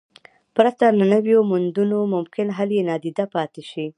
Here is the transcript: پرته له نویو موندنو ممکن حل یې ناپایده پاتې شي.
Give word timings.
پرته 0.55 0.85
له 0.97 1.05
نویو 1.13 1.39
موندنو 1.49 1.99
ممکن 2.13 2.47
حل 2.57 2.69
یې 2.77 2.81
ناپایده 2.89 3.25
پاتې 3.35 3.61
شي. 3.71 3.85